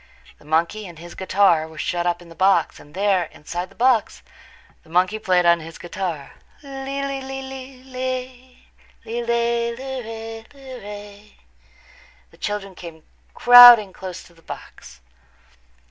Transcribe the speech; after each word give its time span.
The 0.39 0.45
monkey 0.45 0.87
and 0.87 0.97
his 0.97 1.13
guitar 1.13 1.67
were 1.67 1.77
shut 1.77 2.07
up 2.07 2.23
in 2.23 2.29
the 2.29 2.33
box, 2.33 2.79
and 2.79 2.95
there, 2.95 3.25
inside 3.25 3.69
the 3.69 3.75
box, 3.75 4.23
the 4.81 4.89
monkey 4.89 5.19
played 5.19 5.45
on 5.45 5.59
his 5.59 5.77
guitar. 5.77 6.31
"Lee, 6.63 7.05
lee, 7.05 7.21
lee, 7.21 7.43
lee, 7.43 7.83
lee 7.83 8.53
lay, 9.03 9.05
lee 9.05 9.23
lay, 9.25 9.75
lee 9.75 10.01
ray, 10.01 10.45
lee 10.55 10.79
ray." 10.81 11.37
The 12.31 12.37
children 12.37 12.73
came 12.73 13.03
crowding 13.35 13.93
close 13.93 14.23
to 14.23 14.33
the 14.33 14.41
box. 14.41 15.01